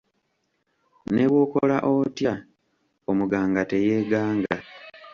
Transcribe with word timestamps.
Ne 1.13 1.23
bw’okola 1.29 1.77
otya, 1.93 2.33
omuganga 3.09 3.61
teyeeganga. 3.69 4.55